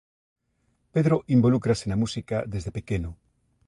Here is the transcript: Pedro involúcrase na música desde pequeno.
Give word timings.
Pedro 0.93 1.15
involúcrase 1.35 1.85
na 1.87 1.99
música 2.03 2.35
desde 2.53 2.71
pequeno. 2.77 3.09